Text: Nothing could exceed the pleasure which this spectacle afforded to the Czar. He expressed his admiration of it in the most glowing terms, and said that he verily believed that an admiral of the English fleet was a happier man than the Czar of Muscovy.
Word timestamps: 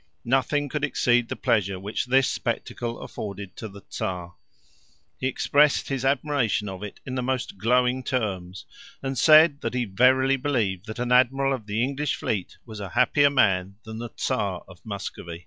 Nothing 0.25 0.67
could 0.67 0.83
exceed 0.83 1.29
the 1.29 1.35
pleasure 1.35 1.79
which 1.79 2.07
this 2.07 2.27
spectacle 2.27 3.01
afforded 3.01 3.55
to 3.57 3.67
the 3.67 3.83
Czar. 3.91 4.33
He 5.19 5.27
expressed 5.27 5.89
his 5.89 6.03
admiration 6.03 6.67
of 6.67 6.81
it 6.81 6.99
in 7.05 7.13
the 7.13 7.21
most 7.21 7.59
glowing 7.59 8.01
terms, 8.03 8.65
and 9.03 9.15
said 9.15 9.61
that 9.61 9.75
he 9.75 9.85
verily 9.85 10.37
believed 10.37 10.87
that 10.87 10.97
an 10.97 11.11
admiral 11.11 11.53
of 11.53 11.67
the 11.67 11.83
English 11.83 12.15
fleet 12.15 12.57
was 12.65 12.79
a 12.79 12.89
happier 12.89 13.29
man 13.29 13.75
than 13.83 13.99
the 13.99 14.09
Czar 14.17 14.63
of 14.67 14.83
Muscovy. 14.83 15.39